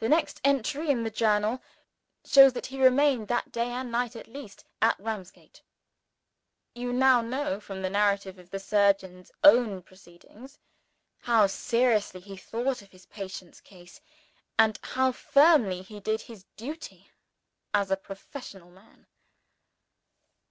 The 0.00 0.10
next 0.10 0.42
entry 0.44 0.90
in 0.90 1.04
the 1.04 1.10
Journal 1.10 1.62
shows 2.22 2.52
that 2.52 2.66
he 2.66 2.82
remained 2.82 3.28
that 3.28 3.50
day 3.50 3.70
and 3.70 3.90
night, 3.90 4.14
at 4.14 4.26
least, 4.28 4.66
at 4.82 5.00
Ramsgate. 5.00 5.62
You 6.74 6.92
now 6.92 7.22
know, 7.22 7.58
from 7.58 7.80
the 7.80 7.88
narrative 7.88 8.38
of 8.38 8.50
the 8.50 8.58
surgeon's 8.60 9.32
own 9.42 9.80
proceedings, 9.82 10.58
how 11.20 11.46
seriously 11.46 12.20
he 12.20 12.36
thought 12.36 12.82
of 12.82 12.90
his 12.90 13.06
patient's 13.06 13.62
case, 13.62 14.02
and 14.58 14.78
how 14.82 15.12
firmly 15.12 15.80
he 15.80 15.98
did 15.98 16.20
his 16.20 16.44
duty 16.58 17.10
as 17.72 17.90
a 17.90 17.96
professional 17.96 18.70
man. 18.70 19.06